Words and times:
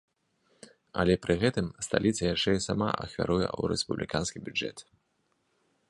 Але 1.03 1.13
пры 1.25 1.33
гэтым 1.43 1.67
сталіца 1.87 2.21
яшчэ 2.29 2.49
і 2.57 2.65
сама 2.67 2.89
ахвяруе 3.05 3.47
ў 3.59 3.63
рэспубліканскі 3.75 4.37
бюджэт. 4.49 4.77